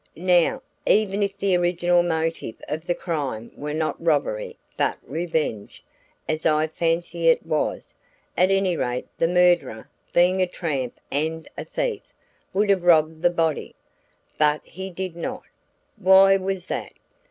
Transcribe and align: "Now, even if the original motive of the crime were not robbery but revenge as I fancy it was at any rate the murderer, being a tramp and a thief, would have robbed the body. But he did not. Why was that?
"Now, 0.15 0.63
even 0.87 1.21
if 1.21 1.37
the 1.37 1.55
original 1.55 2.01
motive 2.01 2.55
of 2.67 2.87
the 2.87 2.95
crime 2.95 3.51
were 3.55 3.71
not 3.75 4.03
robbery 4.03 4.57
but 4.75 4.97
revenge 5.05 5.83
as 6.27 6.43
I 6.43 6.65
fancy 6.65 7.27
it 7.29 7.45
was 7.45 7.93
at 8.35 8.49
any 8.49 8.75
rate 8.75 9.05
the 9.19 9.27
murderer, 9.27 9.91
being 10.11 10.41
a 10.41 10.47
tramp 10.47 10.99
and 11.11 11.47
a 11.55 11.65
thief, 11.65 12.01
would 12.51 12.71
have 12.71 12.81
robbed 12.83 13.21
the 13.21 13.29
body. 13.29 13.75
But 14.39 14.61
he 14.63 14.89
did 14.89 15.15
not. 15.15 15.43
Why 15.97 16.35
was 16.35 16.65
that? 16.65 16.93